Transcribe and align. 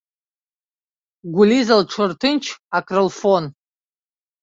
Гәлиза 1.35 1.75
лҽырҭынч 1.81 2.45
акрылфон. 2.77 3.45